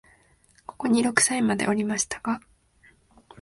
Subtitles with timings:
[0.65, 2.41] ここに六歳までおりましたが、